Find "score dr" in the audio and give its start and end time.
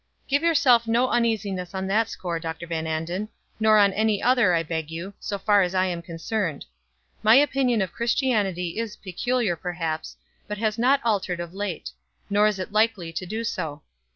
2.09-2.65